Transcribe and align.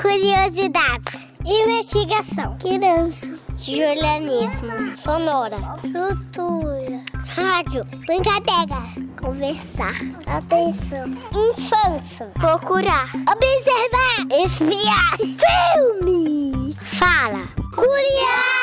Curiosidades. 0.00 1.28
Investigação. 1.44 2.56
Criança. 2.58 3.38
Julianismo. 3.56 4.96
Sonora. 4.96 5.56
Cultura. 5.80 7.02
Rádio. 7.26 7.84
Brincadeira. 8.06 8.80
Conversar. 9.20 9.94
Atenção. 10.26 11.08
Infância. 11.32 12.26
Procurar. 12.34 13.10
Observar. 13.14 14.26
Espiar. 14.44 15.16
Filme. 15.18 16.74
Fala. 16.74 17.48
Curiar. 17.74 18.58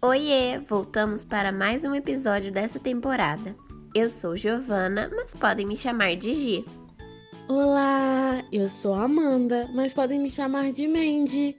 Oiê! 0.00 0.60
Voltamos 0.60 1.24
para 1.24 1.50
mais 1.50 1.84
um 1.84 1.92
episódio 1.92 2.52
dessa 2.52 2.78
temporada. 2.78 3.56
Eu 3.98 4.08
sou 4.08 4.36
Giovana, 4.36 5.10
mas 5.12 5.34
podem 5.34 5.66
me 5.66 5.76
chamar 5.76 6.14
de 6.14 6.32
Gi. 6.32 6.64
Olá, 7.48 8.44
eu 8.52 8.68
sou 8.68 8.94
Amanda, 8.94 9.68
mas 9.74 9.92
podem 9.92 10.20
me 10.20 10.30
chamar 10.30 10.70
de 10.70 10.86
Mandy. 10.86 11.58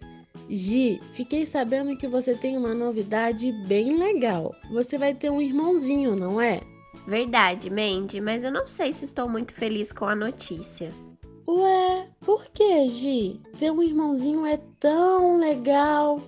Gi, 0.50 1.02
fiquei 1.12 1.46
sabendo 1.46 1.98
que 1.98 2.08
você 2.08 2.34
tem 2.34 2.56
uma 2.56 2.74
novidade 2.74 3.52
bem 3.68 4.00
legal. 4.00 4.56
Você 4.72 4.98
vai 4.98 5.14
ter 5.14 5.30
um 5.30 5.42
irmãozinho, 5.42 6.16
não 6.16 6.40
é? 6.40 6.62
Verdade, 7.06 7.70
Mandy, 7.70 8.22
mas 8.22 8.46
eu 8.46 8.54
não 8.54 8.66
sei 8.66 8.94
se 8.94 9.04
estou 9.04 9.28
muito 9.28 9.54
feliz 9.54 9.92
com 9.92 10.06
a 10.06 10.16
notícia. 10.16 10.94
Ué, 11.46 12.08
por 12.22 12.50
que, 12.52 12.88
Gi? 12.88 13.42
Ter 13.58 13.70
um 13.70 13.84
irmãozinho 13.84 14.46
é 14.46 14.58
tão 14.80 15.38
legal. 15.38 16.22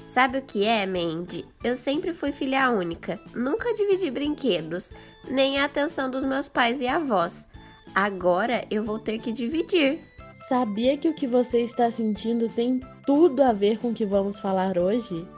Sabe 0.00 0.38
o 0.38 0.42
que 0.42 0.64
é, 0.64 0.86
Mandy? 0.86 1.44
Eu 1.62 1.76
sempre 1.76 2.14
fui 2.14 2.32
filha 2.32 2.70
única, 2.70 3.20
nunca 3.34 3.72
dividi 3.74 4.10
brinquedos, 4.10 4.90
nem 5.28 5.58
a 5.58 5.64
atenção 5.64 6.10
dos 6.10 6.24
meus 6.24 6.48
pais 6.48 6.80
e 6.80 6.86
avós. 6.86 7.46
Agora 7.94 8.64
eu 8.70 8.82
vou 8.82 8.98
ter 8.98 9.18
que 9.18 9.32
dividir. 9.32 10.00
Sabia 10.32 10.96
que 10.96 11.08
o 11.08 11.14
que 11.14 11.26
você 11.26 11.60
está 11.60 11.90
sentindo 11.90 12.48
tem 12.48 12.80
tudo 13.06 13.42
a 13.42 13.52
ver 13.52 13.78
com 13.78 13.90
o 13.90 13.94
que 13.94 14.06
vamos 14.06 14.40
falar 14.40 14.78
hoje? 14.78 15.28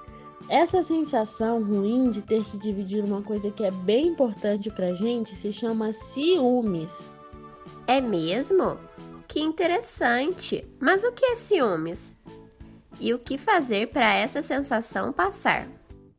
Essa 0.49 0.83
sensação 0.83 1.65
ruim 1.65 2.11
de 2.11 2.23
ter 2.23 2.45
que 2.45 2.59
dividir 2.59 3.03
uma 3.03 3.23
coisa 3.23 3.51
que 3.51 3.65
é 3.65 3.71
bem 3.71 4.09
importante 4.09 4.71
pra 4.71 4.93
gente 4.93 5.31
se 5.31 5.51
chama 5.51 5.93
ciúmes. 5.93 7.11
É 7.87 8.01
mesmo? 8.01 8.79
Que 9.27 9.41
interessante! 9.41 10.65
Mas 10.79 11.03
o 11.03 11.13
que 11.13 11.25
é 11.25 11.37
ciúmes? 11.37 12.17
E 13.01 13.13
o 13.13 13.19
que 13.19 13.37
fazer 13.37 13.89
para 13.89 14.15
essa 14.15 14.41
sensação 14.43 15.13
passar? 15.13 15.67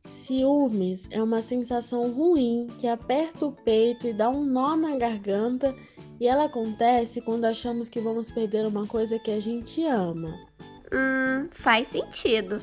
Ciúmes 0.08 1.08
é 1.10 1.22
uma 1.22 1.42
sensação 1.42 2.10
ruim 2.10 2.68
que 2.78 2.86
aperta 2.86 3.46
o 3.46 3.52
peito 3.52 4.06
e 4.06 4.12
dá 4.12 4.28
um 4.28 4.44
nó 4.44 4.76
na 4.76 4.96
garganta, 4.96 5.74
e 6.20 6.26
ela 6.26 6.44
acontece 6.44 7.20
quando 7.20 7.44
achamos 7.44 7.88
que 7.88 8.00
vamos 8.00 8.30
perder 8.30 8.66
uma 8.66 8.86
coisa 8.86 9.18
que 9.18 9.30
a 9.30 9.38
gente 9.38 9.84
ama. 9.84 10.34
Hum, 10.92 11.48
faz 11.50 11.88
sentido. 11.88 12.62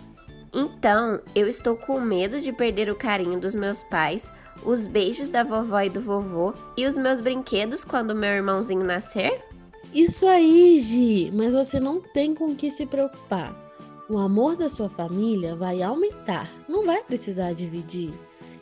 Então, 0.54 1.20
eu 1.36 1.48
estou 1.48 1.76
com 1.76 2.00
medo 2.00 2.40
de 2.40 2.54
perder 2.54 2.90
o 2.90 2.96
carinho 2.96 3.40
dos 3.40 3.56
meus 3.56 3.84
pais, 3.84 4.32
os 4.66 4.88
beijos 4.88 5.30
da 5.30 5.44
vovó 5.44 5.82
e 5.82 5.90
do 5.90 6.02
vovô 6.02 6.54
e 6.78 6.86
os 6.86 6.98
meus 6.98 7.20
brinquedos 7.20 7.84
quando 7.84 8.16
meu 8.16 8.32
irmãozinho 8.32 8.84
nascer? 8.84 9.42
Isso 9.94 10.26
aí, 10.28 10.80
Gi, 10.80 11.32
mas 11.34 11.54
você 11.54 11.80
não 11.80 12.00
tem 12.00 12.34
com 12.34 12.56
que 12.56 12.72
se 12.72 12.86
preocupar. 12.86 13.63
O 14.10 14.18
amor 14.18 14.58
da 14.58 14.70
sua 14.70 14.90
família 14.90 15.56
vai 15.56 15.82
aumentar, 15.82 16.50
não 16.68 16.86
vai 16.86 17.02
precisar 17.04 17.54
dividir. 17.54 18.14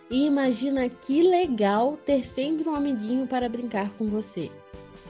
E 0.09 0.25
imagina 0.25 0.87
que 0.87 1.23
legal 1.23 1.97
ter 1.97 2.25
sempre 2.25 2.69
um 2.69 2.75
amiguinho 2.75 3.25
para 3.25 3.49
brincar 3.49 3.89
com 3.91 4.07
você. 4.07 4.51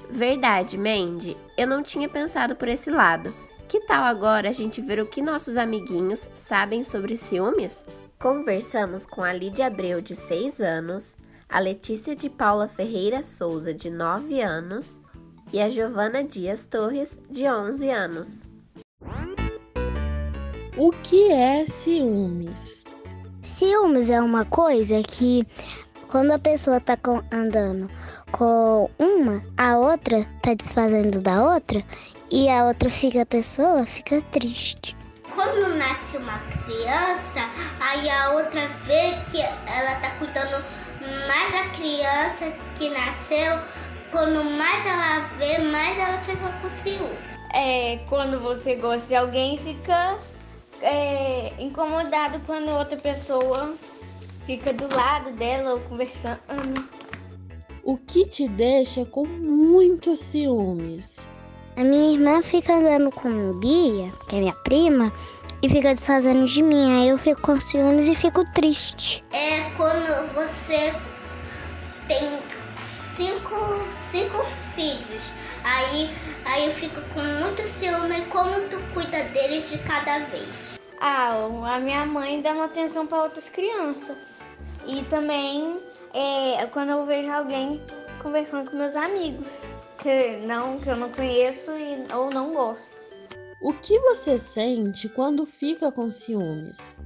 Verdade, 0.10 0.78
Mandy. 0.78 1.36
Eu 1.58 1.68
não 1.68 1.84
tinha 1.84 2.08
pensado 2.08 2.56
por 2.56 2.68
esse 2.68 2.90
lado. 2.90 3.34
Que 3.68 3.80
tal 3.82 4.04
agora 4.04 4.50
a 4.50 4.52
gente 4.52 4.80
ver 4.82 5.02
o 5.02 5.06
que 5.06 5.22
nossos 5.22 5.58
amiguinhos 5.58 6.30
sabem 6.34 6.84
sobre 6.84 7.18
ciúmes? 7.18 7.86
Conversamos 8.20 9.06
com 9.06 9.24
a 9.24 9.34
Lídia 9.34 9.68
Abreu, 9.68 10.02
de 10.02 10.16
6 10.16 10.60
anos, 10.62 11.18
a 11.50 11.60
Letícia 11.60 12.16
de 12.16 12.30
Paula 12.30 12.68
Ferreira 12.68 13.24
Souza, 13.24 13.74
de 13.74 13.90
9 13.90 14.42
anos, 14.42 15.00
e 15.52 15.60
a 15.60 15.70
Giovana 15.70 16.24
Dias 16.24 16.68
Torres, 16.68 17.20
de 17.30 17.50
11 17.50 17.90
anos. 17.90 18.51
O 20.78 20.92
que 20.92 21.32
é 21.32 21.66
ciúmes? 21.66 22.86
Ciúmes 23.42 24.10
é 24.10 24.22
uma 24.22 24.46
coisa 24.46 25.02
que 25.04 25.46
quando 26.08 26.32
a 26.32 26.40
pessoa 26.40 26.80
tá 26.80 26.96
com- 26.98 27.24
andando 27.32 27.90
com 28.32 28.90
uma, 28.98 29.44
a 29.58 29.78
outra 29.78 30.26
tá 30.42 30.54
desfazendo 30.54 31.22
da 31.22 31.44
outra 31.44 31.84
e 32.32 32.50
a 32.50 32.66
outra 32.66 32.90
fica 32.90 33.22
a 33.24 33.26
pessoa 33.26 33.86
fica 33.86 34.22
triste. 34.22 34.96
Quando 35.34 35.76
nasce 35.76 36.18
uma 36.18 36.38
criança, 36.66 37.40
aí 37.80 38.10
a 38.10 38.32
outra 38.32 38.68
vê 38.86 39.14
que 39.30 39.42
ela 39.42 39.96
tá 40.02 40.12
cuidando 40.20 40.64
mais 41.28 41.52
da 41.52 41.70
criança 41.76 42.54
que 42.78 42.90
nasceu. 42.90 43.60
Quando 44.12 44.44
mais 44.44 44.86
ela 44.86 45.20
vê, 45.38 45.58
mais 45.60 45.98
ela 45.98 46.18
fica 46.20 46.50
com 46.62 46.70
ciúme. 46.70 47.16
É, 47.54 48.00
quando 48.10 48.40
você 48.42 48.76
gosta 48.76 49.08
de 49.08 49.16
alguém, 49.16 49.58
fica 49.58 50.18
é, 50.82 51.54
incomodado 51.60 52.40
quando 52.46 52.70
outra 52.70 52.98
pessoa 52.98 53.76
fica 54.46 54.74
do 54.74 54.94
lado 54.94 55.32
dela 55.34 55.74
ou 55.74 55.80
conversando. 55.82 56.40
O 57.84 57.98
que 57.98 58.26
te 58.26 58.48
deixa 58.48 59.06
com 59.06 59.26
muitos 59.26 60.20
ciúmes? 60.20 61.28
A 61.76 61.84
minha 61.84 62.14
irmã 62.14 62.42
fica 62.42 62.76
andando 62.76 63.12
com 63.12 63.54
Bia, 63.60 64.12
que 64.28 64.36
é 64.36 64.40
minha 64.40 64.56
prima, 64.64 65.12
e 65.64 65.70
fica 65.70 65.94
desfazendo 65.94 66.46
de 66.46 66.62
mim. 66.62 67.02
Aí 67.02 67.10
eu 67.10 67.18
fico 67.18 67.42
com 67.42 67.56
ciúmes 67.56 68.08
e 68.08 68.16
fico 68.16 68.44
triste. 68.54 69.24
É 69.32 69.70
quando 69.78 70.34
você 70.34 70.94
tem 72.08 72.40
cinco, 73.00 73.56
cinco 73.92 74.46
filhos. 74.82 75.32
Aí, 75.64 76.10
aí 76.46 76.66
eu 76.66 76.72
fico 76.72 77.00
com 77.14 77.22
muito 77.22 77.62
ciúme 77.64 78.20
e 78.20 78.26
como 78.26 78.52
tu 78.70 78.80
cuida 78.94 79.24
deles 79.26 79.70
de 79.70 79.78
cada 79.80 80.20
vez. 80.26 80.80
Ah, 81.00 81.34
a 81.66 81.80
minha 81.80 82.06
mãe 82.06 82.42
dando 82.42 82.64
atenção 82.64 83.06
para 83.06 83.24
outras 83.24 83.50
crianças. 83.50 84.18
E 84.88 85.04
também 85.04 85.80
é, 86.14 86.66
quando 86.68 86.90
eu 86.90 87.06
vejo 87.06 87.30
alguém 87.32 87.82
conversando 88.22 88.70
com 88.70 88.78
meus 88.78 88.96
amigos, 88.96 89.64
que 90.00 90.38
não 90.46 90.80
que 90.80 90.90
eu 90.90 90.96
não 90.96 91.10
conheço 91.12 91.72
e, 91.72 92.14
ou 92.14 92.30
não 92.32 92.54
gosto. 92.54 92.90
O 93.62 93.74
que 93.74 94.00
você 94.00 94.40
sente 94.40 95.08
quando 95.10 95.46
fica 95.46 95.92
com 95.92 96.10
ciúmes? 96.10 96.98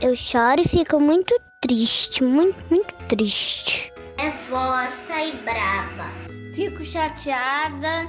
Eu 0.00 0.14
choro 0.14 0.60
e 0.60 0.68
fico 0.68 1.00
muito 1.00 1.34
triste, 1.60 2.22
muito, 2.22 2.62
muito 2.70 2.94
triste. 3.08 3.92
Nervosa 4.16 5.20
e 5.20 5.32
brava. 5.38 6.33
Fico 6.54 6.84
chateada 6.84 8.08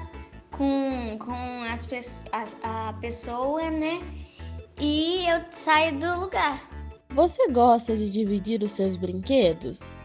com, 0.51 1.17
com 1.17 1.63
as, 1.63 2.23
a, 2.31 2.89
a 2.89 2.93
pessoa, 2.93 3.71
né? 3.71 3.99
E 4.79 5.25
eu 5.27 5.41
saio 5.49 5.97
do 5.97 6.19
lugar. 6.19 6.61
Você 7.09 7.47
gosta 7.49 7.97
de 7.97 8.11
dividir 8.11 8.61
os 8.61 8.71
seus 8.71 8.97
brinquedos? 8.97 9.95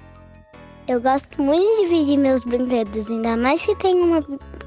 Eu 0.88 1.02
gosto 1.02 1.42
muito 1.42 1.66
de 1.66 1.82
dividir 1.82 2.16
meus 2.16 2.42
brinquedos, 2.42 3.10
ainda 3.10 3.36
mais 3.36 3.62
que 3.62 3.76
tem 3.76 3.94
uma 3.94 4.22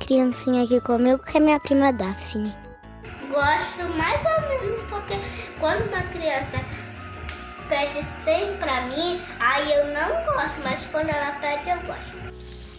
criancinha 0.05 0.65
aqui 0.65 0.79
comigo 0.81 1.23
que 1.23 1.37
é 1.37 1.39
minha 1.39 1.59
prima 1.59 1.91
Daphne. 1.91 2.53
Gosto 3.31 3.83
mais 3.97 4.21
ou 4.23 4.49
menos 4.49 4.83
porque 4.87 5.15
quando 5.59 5.87
uma 5.87 6.03
criança 6.03 6.59
pede 7.67 8.05
100 8.05 8.57
pra 8.57 8.81
mim, 8.81 9.19
aí 9.39 9.73
eu 9.73 9.87
não 9.87 10.25
gosto, 10.25 10.61
mas 10.63 10.85
quando 10.91 11.09
ela 11.09 11.31
pede 11.39 11.69
eu 11.71 11.79
gosto. 11.87 12.32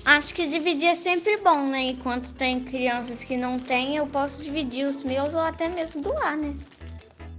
Acho 0.04 0.34
que 0.34 0.46
dividir 0.46 0.88
é 0.88 0.94
sempre 0.94 1.38
bom, 1.38 1.66
né? 1.66 1.80
Enquanto 1.82 2.34
tem 2.34 2.60
crianças 2.60 3.24
que 3.24 3.36
não 3.36 3.58
têm, 3.58 3.96
eu 3.96 4.06
posso 4.06 4.42
dividir 4.42 4.86
os 4.86 5.02
meus 5.02 5.32
ou 5.32 5.40
até 5.40 5.66
mesmo 5.68 6.02
doar, 6.02 6.36
né? 6.36 6.54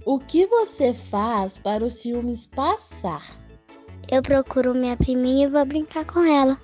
O 0.04 0.18
que 0.18 0.46
você 0.46 0.92
faz 0.92 1.56
para 1.56 1.84
os 1.84 1.94
ciúmes 1.94 2.44
passar? 2.44 3.24
Eu 4.10 4.20
procuro 4.20 4.74
minha 4.74 4.96
priminha 4.96 5.46
e 5.46 5.50
vou 5.50 5.64
brincar 5.64 6.04
com 6.04 6.20
ela. 6.20 6.60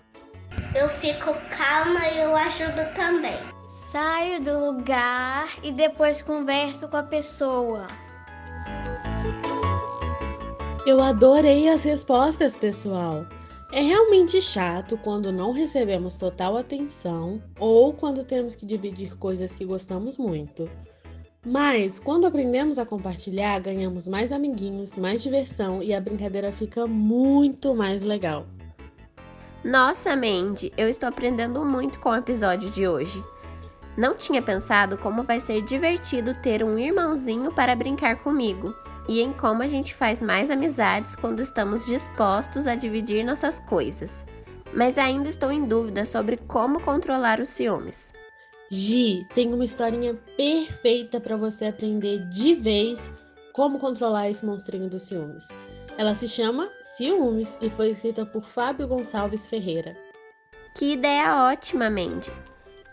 Eu 0.74 0.88
fico 0.88 1.32
calma 1.56 2.06
e 2.08 2.18
eu 2.20 2.34
ajudo 2.34 2.94
também. 2.94 3.36
Saio 3.68 4.40
do 4.40 4.66
lugar 4.66 5.48
e 5.62 5.72
depois 5.72 6.20
converso 6.20 6.88
com 6.88 6.96
a 6.96 7.02
pessoa. 7.02 7.86
Eu 10.84 11.00
adorei 11.00 11.68
as 11.68 11.84
respostas, 11.84 12.56
pessoal. 12.56 13.24
É 13.74 13.80
realmente 13.80 14.38
chato 14.42 14.98
quando 14.98 15.32
não 15.32 15.50
recebemos 15.50 16.18
total 16.18 16.58
atenção 16.58 17.42
ou 17.58 17.94
quando 17.94 18.22
temos 18.22 18.54
que 18.54 18.66
dividir 18.66 19.16
coisas 19.16 19.54
que 19.54 19.64
gostamos 19.64 20.18
muito. 20.18 20.68
Mas 21.42 21.98
quando 21.98 22.26
aprendemos 22.26 22.78
a 22.78 22.84
compartilhar, 22.84 23.58
ganhamos 23.60 24.06
mais 24.06 24.30
amiguinhos, 24.30 24.98
mais 24.98 25.22
diversão 25.22 25.82
e 25.82 25.94
a 25.94 26.00
brincadeira 26.02 26.52
fica 26.52 26.86
muito 26.86 27.74
mais 27.74 28.02
legal. 28.02 28.44
Nossa, 29.64 30.14
Mandy, 30.14 30.70
eu 30.76 30.86
estou 30.86 31.08
aprendendo 31.08 31.64
muito 31.64 31.98
com 31.98 32.10
o 32.10 32.16
episódio 32.16 32.70
de 32.70 32.86
hoje. 32.86 33.24
Não 33.96 34.14
tinha 34.14 34.42
pensado 34.42 34.98
como 34.98 35.22
vai 35.22 35.40
ser 35.40 35.62
divertido 35.62 36.34
ter 36.42 36.62
um 36.62 36.78
irmãozinho 36.78 37.50
para 37.50 37.74
brincar 37.74 38.22
comigo 38.22 38.74
e 39.08 39.20
em 39.20 39.32
como 39.32 39.62
a 39.62 39.66
gente 39.66 39.94
faz 39.94 40.22
mais 40.22 40.50
amizades 40.50 41.16
quando 41.16 41.40
estamos 41.40 41.86
dispostos 41.86 42.66
a 42.66 42.74
dividir 42.74 43.24
nossas 43.24 43.60
coisas. 43.60 44.24
Mas 44.74 44.96
ainda 44.98 45.28
estou 45.28 45.52
em 45.52 45.66
dúvida 45.66 46.04
sobre 46.04 46.36
como 46.36 46.80
controlar 46.80 47.40
os 47.40 47.48
ciúmes. 47.48 48.12
Gi, 48.70 49.26
tem 49.34 49.52
uma 49.52 49.64
historinha 49.64 50.14
perfeita 50.36 51.20
para 51.20 51.36
você 51.36 51.66
aprender 51.66 52.26
de 52.30 52.54
vez 52.54 53.10
como 53.52 53.78
controlar 53.78 54.30
esse 54.30 54.46
monstrinho 54.46 54.88
dos 54.88 55.02
ciúmes. 55.02 55.48
Ela 55.98 56.14
se 56.14 56.26
chama 56.26 56.70
Ciúmes 56.80 57.58
e 57.60 57.68
foi 57.68 57.90
escrita 57.90 58.24
por 58.24 58.42
Fábio 58.42 58.88
Gonçalves 58.88 59.46
Ferreira. 59.46 59.94
Que 60.74 60.94
ideia 60.94 61.44
ótima, 61.50 61.90
Mandy! 61.90 62.32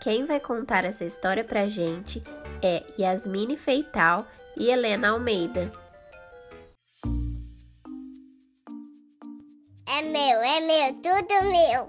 Quem 0.00 0.26
vai 0.26 0.38
contar 0.38 0.84
essa 0.84 1.04
história 1.04 1.44
pra 1.44 1.66
gente 1.66 2.22
é 2.62 2.84
Yasmine 2.98 3.56
Feital 3.56 4.26
e 4.56 4.70
Helena 4.70 5.10
Almeida. 5.10 5.72
Meu, 10.20 10.42
é 10.42 10.60
meu, 10.60 10.94
tudo 10.94 11.50
meu. 11.50 11.88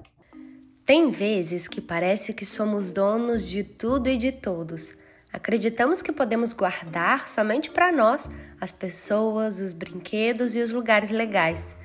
Tem 0.86 1.12
vezes 1.12 1.68
que 1.68 1.82
parece 1.82 2.34
que 2.34 2.46
somos 2.46 2.94
donos 2.94 3.48
de 3.48 3.64
tudo 3.64 4.08
e 4.08 4.18
de 4.18 4.32
todos. 4.32 4.96
Acreditamos 5.34 6.02
que 6.02 6.12
podemos 6.12 6.54
guardar 6.54 7.28
somente 7.28 7.70
para 7.70 7.92
nós 7.92 8.30
as 8.60 8.72
pessoas, 8.72 9.60
os 9.60 9.74
brinquedos 9.74 10.56
e 10.56 10.62
os 10.62 10.72
lugares 10.72 11.12
legais. 11.12 11.76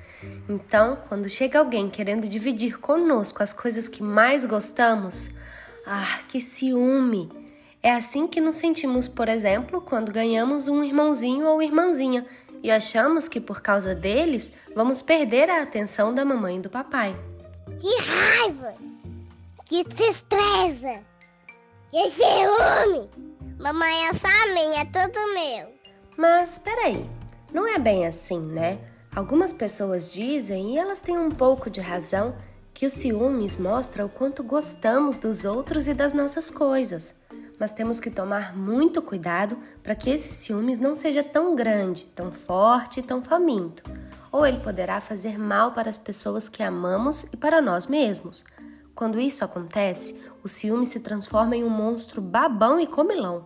Então, 0.49 0.97
quando 1.07 1.29
chega 1.29 1.59
alguém 1.59 1.89
querendo 1.89 2.27
dividir 2.27 2.79
conosco 2.79 3.43
as 3.43 3.53
coisas 3.53 3.87
que 3.87 4.01
mais 4.01 4.45
gostamos, 4.45 5.29
ah, 5.85 6.21
que 6.29 6.41
ciúme! 6.41 7.29
É 7.83 7.93
assim 7.93 8.27
que 8.27 8.41
nos 8.41 8.55
sentimos, 8.55 9.07
por 9.07 9.29
exemplo, 9.29 9.81
quando 9.81 10.11
ganhamos 10.11 10.67
um 10.67 10.83
irmãozinho 10.83 11.45
ou 11.45 11.61
irmãzinha 11.61 12.25
e 12.63 12.71
achamos 12.71 13.27
que 13.27 13.39
por 13.39 13.61
causa 13.61 13.93
deles 13.93 14.51
vamos 14.75 15.01
perder 15.01 15.49
a 15.49 15.61
atenção 15.61 16.13
da 16.13 16.25
mamãe 16.25 16.57
e 16.57 16.61
do 16.61 16.69
papai. 16.69 17.15
Que 17.79 18.03
raiva! 18.03 18.75
Que 19.65 19.83
tristeza! 19.83 21.01
Que 21.89 22.09
ciúme! 22.09 23.09
Mamãe 23.59 24.07
é 24.07 24.13
só 24.13 24.53
minha, 24.53 24.81
é 24.81 24.85
tudo 24.85 25.33
meu. 25.33 25.73
Mas 26.17 26.59
peraí, 26.59 27.09
não 27.53 27.67
é 27.67 27.79
bem 27.79 28.05
assim, 28.05 28.39
né? 28.39 28.77
Algumas 29.15 29.51
pessoas 29.51 30.13
dizem, 30.13 30.73
e 30.73 30.77
elas 30.77 31.01
têm 31.01 31.17
um 31.17 31.31
pouco 31.31 31.69
de 31.69 31.81
razão, 31.81 32.35
que 32.73 32.85
o 32.85 32.89
ciúmes 32.89 33.57
mostra 33.57 34.05
o 34.05 34.09
quanto 34.09 34.43
gostamos 34.43 35.17
dos 35.17 35.45
outros 35.45 35.87
e 35.87 35.93
das 35.93 36.13
nossas 36.13 36.51
coisas. 36.51 37.15
Mas 37.59 37.71
temos 37.71 37.99
que 37.99 38.11
tomar 38.11 38.55
muito 38.55 39.01
cuidado 39.01 39.57
para 39.81 39.95
que 39.95 40.09
esse 40.09 40.33
ciúmes 40.33 40.77
não 40.79 40.95
seja 40.95 41.23
tão 41.23 41.55
grande, 41.55 42.05
tão 42.15 42.31
forte 42.31 42.99
e 42.99 43.03
tão 43.03 43.23
faminto. 43.23 43.83
Ou 44.31 44.45
ele 44.45 44.59
poderá 44.59 45.01
fazer 45.01 45.39
mal 45.39 45.71
para 45.71 45.89
as 45.89 45.97
pessoas 45.97 46.47
que 46.47 46.61
amamos 46.61 47.25
e 47.33 47.37
para 47.37 47.61
nós 47.61 47.87
mesmos. 47.87 48.45
Quando 48.93 49.19
isso 49.19 49.43
acontece, 49.43 50.19
o 50.43 50.47
ciúme 50.47 50.85
se 50.85 50.99
transforma 50.99 51.55
em 51.55 51.63
um 51.63 51.69
monstro 51.69 52.21
babão 52.21 52.79
e 52.79 52.87
comilão. 52.87 53.45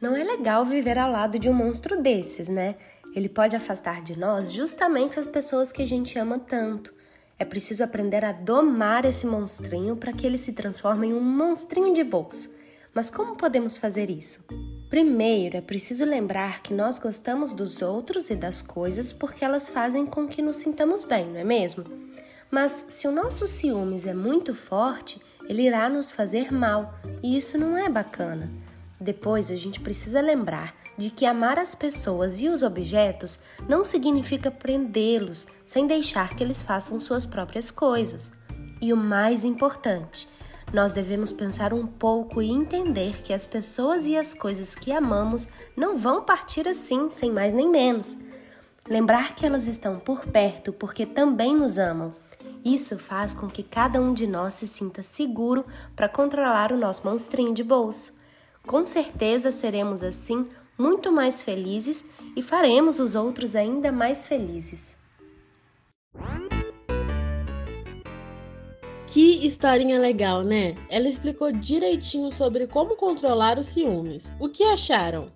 Não 0.00 0.16
é 0.16 0.24
legal 0.24 0.64
viver 0.64 0.98
ao 0.98 1.10
lado 1.10 1.38
de 1.38 1.48
um 1.48 1.52
monstro 1.52 2.00
desses, 2.00 2.48
né? 2.48 2.76
Ele 3.14 3.28
pode 3.28 3.56
afastar 3.56 4.02
de 4.02 4.18
nós 4.18 4.52
justamente 4.52 5.18
as 5.18 5.26
pessoas 5.26 5.72
que 5.72 5.82
a 5.82 5.86
gente 5.86 6.18
ama 6.18 6.38
tanto. 6.38 6.94
É 7.38 7.44
preciso 7.44 7.82
aprender 7.82 8.24
a 8.24 8.32
domar 8.32 9.04
esse 9.04 9.26
monstrinho 9.26 9.96
para 9.96 10.12
que 10.12 10.26
ele 10.26 10.38
se 10.38 10.52
transforme 10.52 11.08
em 11.08 11.14
um 11.14 11.20
monstrinho 11.20 11.92
de 11.94 12.04
bolsa. 12.04 12.50
Mas 12.94 13.10
como 13.10 13.36
podemos 13.36 13.76
fazer 13.76 14.10
isso? 14.10 14.44
Primeiro, 14.88 15.56
é 15.56 15.60
preciso 15.60 16.04
lembrar 16.04 16.62
que 16.62 16.74
nós 16.74 16.98
gostamos 16.98 17.52
dos 17.52 17.80
outros 17.80 18.30
e 18.30 18.34
das 18.34 18.60
coisas 18.60 19.12
porque 19.12 19.44
elas 19.44 19.68
fazem 19.68 20.04
com 20.04 20.26
que 20.26 20.42
nos 20.42 20.56
sintamos 20.56 21.04
bem, 21.04 21.26
não 21.26 21.38
é 21.38 21.44
mesmo? 21.44 21.84
Mas 22.50 22.86
se 22.88 23.06
o 23.06 23.12
nosso 23.12 23.46
ciúmes 23.46 24.06
é 24.06 24.14
muito 24.14 24.52
forte, 24.52 25.20
ele 25.48 25.62
irá 25.62 25.88
nos 25.88 26.10
fazer 26.10 26.52
mal, 26.52 26.94
e 27.22 27.36
isso 27.36 27.56
não 27.56 27.78
é 27.78 27.88
bacana. 27.88 28.50
Depois 29.00 29.50
a 29.50 29.56
gente 29.56 29.80
precisa 29.80 30.20
lembrar 30.20 30.74
de 30.98 31.08
que 31.08 31.24
amar 31.24 31.58
as 31.58 31.74
pessoas 31.74 32.40
e 32.40 32.48
os 32.48 32.62
objetos 32.62 33.38
não 33.68 33.84
significa 33.84 34.50
prendê-los 34.50 35.46
sem 35.64 35.86
deixar 35.86 36.34
que 36.34 36.42
eles 36.42 36.60
façam 36.60 37.00
suas 37.00 37.24
próprias 37.24 37.70
coisas. 37.70 38.32
E 38.82 38.92
o 38.92 38.96
mais 38.96 39.44
importante, 39.44 40.28
nós 40.72 40.92
devemos 40.92 41.32
pensar 41.32 41.72
um 41.74 41.86
pouco 41.86 42.40
e 42.40 42.50
entender 42.50 43.22
que 43.22 43.32
as 43.32 43.44
pessoas 43.44 44.06
e 44.06 44.16
as 44.16 44.34
coisas 44.34 44.74
que 44.74 44.92
amamos 44.92 45.48
não 45.76 45.96
vão 45.96 46.22
partir 46.22 46.68
assim, 46.68 47.10
sem 47.10 47.30
mais 47.30 47.52
nem 47.52 47.68
menos. 47.68 48.16
Lembrar 48.88 49.34
que 49.34 49.44
elas 49.44 49.66
estão 49.66 49.98
por 49.98 50.26
perto 50.26 50.72
porque 50.72 51.04
também 51.04 51.54
nos 51.54 51.78
amam. 51.78 52.14
Isso 52.64 52.98
faz 52.98 53.34
com 53.34 53.48
que 53.48 53.62
cada 53.62 54.00
um 54.00 54.12
de 54.12 54.26
nós 54.26 54.54
se 54.54 54.66
sinta 54.66 55.02
seguro 55.02 55.64
para 55.96 56.08
controlar 56.08 56.72
o 56.72 56.78
nosso 56.78 57.06
monstrinho 57.06 57.54
de 57.54 57.64
bolso. 57.64 58.12
Com 58.66 58.84
certeza 58.84 59.50
seremos 59.50 60.02
assim 60.02 60.48
muito 60.78 61.10
mais 61.10 61.42
felizes 61.42 62.04
e 62.36 62.42
faremos 62.42 63.00
os 63.00 63.14
outros 63.14 63.56
ainda 63.56 63.90
mais 63.90 64.26
felizes. 64.26 64.99
Que 69.12 69.44
historinha 69.44 69.98
legal, 69.98 70.42
né? 70.42 70.76
Ela 70.88 71.08
explicou 71.08 71.50
direitinho 71.50 72.30
sobre 72.30 72.68
como 72.68 72.94
controlar 72.94 73.58
os 73.58 73.66
ciúmes. 73.66 74.32
O 74.38 74.48
que 74.48 74.62
acharam? 74.62 75.32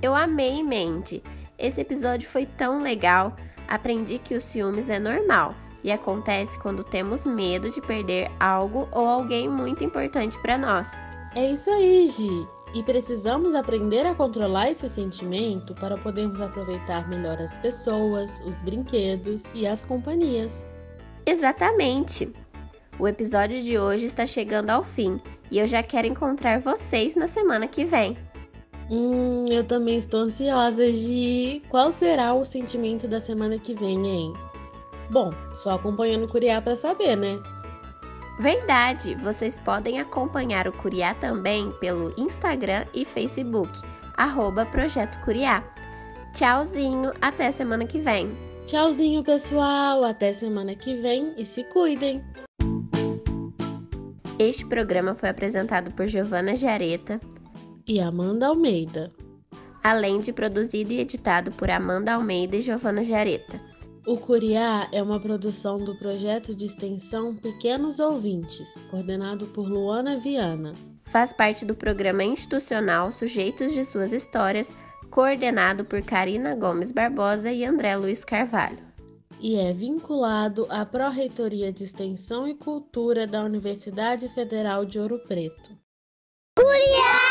Eu 0.00 0.14
amei, 0.14 0.62
Mandy. 0.62 1.24
Esse 1.58 1.80
episódio 1.80 2.28
foi 2.28 2.46
tão 2.46 2.80
legal. 2.80 3.34
Aprendi 3.66 4.20
que 4.20 4.36
o 4.36 4.40
ciúmes 4.40 4.90
é 4.90 5.00
normal 5.00 5.56
e 5.82 5.90
acontece 5.90 6.56
quando 6.60 6.84
temos 6.84 7.26
medo 7.26 7.68
de 7.68 7.80
perder 7.80 8.30
algo 8.38 8.88
ou 8.92 9.08
alguém 9.08 9.48
muito 9.48 9.82
importante 9.82 10.40
para 10.40 10.56
nós. 10.56 11.00
É 11.34 11.50
isso 11.50 11.68
aí, 11.68 12.06
Gi. 12.06 12.46
E 12.74 12.82
precisamos 12.84 13.56
aprender 13.56 14.06
a 14.06 14.14
controlar 14.14 14.70
esse 14.70 14.88
sentimento 14.88 15.74
para 15.74 15.98
podermos 15.98 16.40
aproveitar 16.40 17.08
melhor 17.08 17.42
as 17.42 17.56
pessoas, 17.56 18.40
os 18.46 18.54
brinquedos 18.62 19.46
e 19.52 19.66
as 19.66 19.84
companhias. 19.84 20.64
Exatamente! 21.26 22.32
O 22.98 23.08
episódio 23.08 23.62
de 23.62 23.78
hoje 23.78 24.04
está 24.04 24.26
chegando 24.26 24.70
ao 24.70 24.84
fim 24.84 25.20
e 25.50 25.58
eu 25.58 25.66
já 25.66 25.82
quero 25.82 26.06
encontrar 26.06 26.60
vocês 26.60 27.16
na 27.16 27.26
semana 27.26 27.66
que 27.66 27.84
vem. 27.84 28.16
Hum, 28.90 29.46
eu 29.48 29.64
também 29.64 29.96
estou 29.96 30.20
ansiosa, 30.20 30.92
Gi. 30.92 31.62
Qual 31.68 31.90
será 31.90 32.34
o 32.34 32.44
sentimento 32.44 33.08
da 33.08 33.18
semana 33.18 33.58
que 33.58 33.74
vem, 33.74 34.06
hein? 34.06 34.32
Bom, 35.10 35.30
só 35.54 35.72
acompanhando 35.72 36.24
o 36.24 36.28
Curiá 36.28 36.60
para 36.60 36.76
saber, 36.76 37.16
né? 37.16 37.38
Verdade! 38.38 39.14
Vocês 39.16 39.58
podem 39.58 40.00
acompanhar 40.00 40.68
o 40.68 40.72
Curiá 40.72 41.14
também 41.14 41.70
pelo 41.80 42.14
Instagram 42.18 42.84
e 42.94 43.04
Facebook, 43.04 43.70
arroba 44.16 44.66
Projeto 44.66 45.18
Curiá. 45.24 45.64
Tchauzinho, 46.34 47.12
até 47.20 47.50
semana 47.50 47.86
que 47.86 48.00
vem! 48.00 48.36
Tchauzinho, 48.64 49.22
pessoal! 49.22 50.04
Até 50.04 50.32
semana 50.32 50.74
que 50.74 50.94
vem 50.96 51.34
e 51.36 51.44
se 51.44 51.64
cuidem! 51.64 52.24
Este 54.42 54.66
programa 54.66 55.14
foi 55.14 55.28
apresentado 55.28 55.92
por 55.92 56.08
Giovana 56.08 56.56
Jareta 56.56 57.20
e 57.86 58.00
Amanda 58.00 58.48
Almeida, 58.48 59.12
além 59.84 60.20
de 60.20 60.32
produzido 60.32 60.92
e 60.92 60.98
editado 60.98 61.52
por 61.52 61.70
Amanda 61.70 62.14
Almeida 62.14 62.56
e 62.56 62.60
Giovana 62.60 63.04
Jareta. 63.04 63.60
O 64.04 64.16
Curiá 64.16 64.88
é 64.90 65.00
uma 65.00 65.20
produção 65.20 65.78
do 65.78 65.96
projeto 65.96 66.56
de 66.56 66.64
extensão 66.64 67.36
Pequenos 67.36 68.00
Ouvintes, 68.00 68.82
coordenado 68.90 69.46
por 69.46 69.68
Luana 69.68 70.18
Viana. 70.18 70.74
Faz 71.04 71.32
parte 71.32 71.64
do 71.64 71.76
programa 71.76 72.24
institucional 72.24 73.12
Sujeitos 73.12 73.72
de 73.72 73.84
Suas 73.84 74.12
Histórias, 74.12 74.74
coordenado 75.08 75.84
por 75.84 76.02
Karina 76.02 76.56
Gomes 76.56 76.90
Barbosa 76.90 77.52
e 77.52 77.64
André 77.64 77.94
Luiz 77.94 78.24
Carvalho. 78.24 78.91
E 79.44 79.56
é 79.56 79.72
vinculado 79.72 80.68
à 80.70 80.86
Pró-Reitoria 80.86 81.72
de 81.72 81.82
Extensão 81.82 82.46
e 82.46 82.54
Cultura 82.54 83.26
da 83.26 83.42
Universidade 83.42 84.28
Federal 84.28 84.84
de 84.84 85.00
Ouro 85.00 85.18
Preto. 85.26 85.76
Curiá! 86.56 87.21